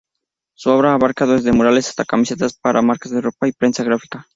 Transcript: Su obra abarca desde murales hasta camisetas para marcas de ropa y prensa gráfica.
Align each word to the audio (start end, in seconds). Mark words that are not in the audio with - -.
Su 0.55 0.71
obra 0.71 0.95
abarca 0.95 1.27
desde 1.27 1.51
murales 1.51 1.89
hasta 1.89 2.05
camisetas 2.05 2.55
para 2.59 2.81
marcas 2.81 3.11
de 3.11 3.21
ropa 3.21 3.47
y 3.47 3.51
prensa 3.51 3.83
gráfica. 3.83 4.25